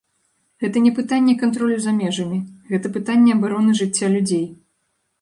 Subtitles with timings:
[0.63, 2.39] Гэта не пытанне кантролю за межамі,
[2.73, 4.47] гэта пытанне абароны жыцця людзей.